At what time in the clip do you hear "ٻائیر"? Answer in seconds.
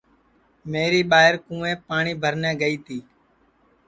1.11-1.35